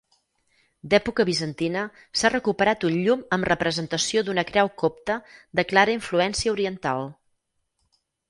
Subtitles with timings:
[0.93, 1.83] D'època bizantina
[2.21, 5.17] s'ha recuperat un llum amb representació d'una creu copta
[5.59, 7.05] de clara influència oriental.